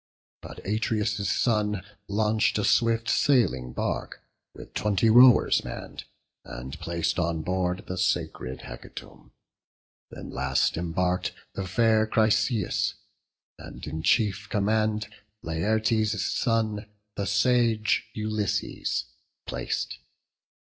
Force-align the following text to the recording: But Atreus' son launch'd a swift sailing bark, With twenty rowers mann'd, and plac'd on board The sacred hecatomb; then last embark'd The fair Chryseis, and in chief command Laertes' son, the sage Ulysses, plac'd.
But 0.41 0.65
Atreus' 0.65 1.29
son 1.29 1.83
launch'd 2.07 2.57
a 2.57 2.63
swift 2.65 3.07
sailing 3.07 3.71
bark, 3.71 4.23
With 4.55 4.73
twenty 4.73 5.11
rowers 5.11 5.63
mann'd, 5.63 6.05
and 6.43 6.79
plac'd 6.79 7.19
on 7.19 7.43
board 7.43 7.83
The 7.85 7.99
sacred 7.99 8.61
hecatomb; 8.61 9.31
then 10.09 10.31
last 10.31 10.75
embark'd 10.75 11.33
The 11.53 11.67
fair 11.67 12.07
Chryseis, 12.07 12.95
and 13.59 13.85
in 13.85 14.01
chief 14.01 14.49
command 14.49 15.07
Laertes' 15.43 16.19
son, 16.19 16.87
the 17.15 17.27
sage 17.27 18.05
Ulysses, 18.15 19.05
plac'd. 19.45 19.99